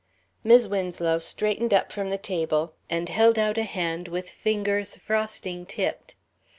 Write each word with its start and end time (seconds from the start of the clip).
Mis' 0.43 0.67
Winslow 0.67 1.19
straightened 1.19 1.75
up 1.75 1.91
from 1.91 2.09
the 2.09 2.17
table 2.17 2.73
and 2.89 3.07
held 3.07 3.37
out 3.37 3.59
a 3.59 3.63
hand 3.63 4.07
with 4.07 4.31
fingers 4.31 4.95
frosting 4.97 5.63
tipped. 5.63 6.15